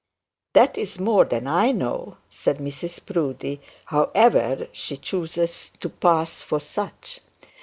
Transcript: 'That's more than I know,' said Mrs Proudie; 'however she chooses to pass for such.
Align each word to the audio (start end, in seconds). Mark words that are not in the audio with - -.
'That's 0.53 0.97
more 0.97 1.23
than 1.25 1.45
I 1.45 1.71
know,' 1.71 2.17
said 2.27 2.57
Mrs 2.57 3.05
Proudie; 3.05 3.61
'however 3.85 4.67
she 4.71 4.97
chooses 4.97 5.69
to 5.79 5.89
pass 5.89 6.41
for 6.41 6.59
such. 6.59 7.19